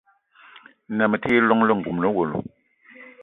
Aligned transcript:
Ma 0.97 1.05
me 1.09 1.17
ti 1.21 1.27
yi 1.33 1.39
llong 1.43 1.61
lengouna 1.67 1.99
le 2.01 2.07
owono. 2.11 2.37